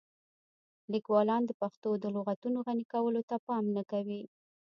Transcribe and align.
لیکوالان 0.93 1.41
د 1.45 1.51
پښتو 1.61 1.89
د 2.03 2.05
لغتونو 2.15 2.57
غني 2.67 2.85
کولو 2.93 3.21
ته 3.29 3.35
پام 3.47 3.63
نه 3.77 3.83
کوي. 3.91 4.21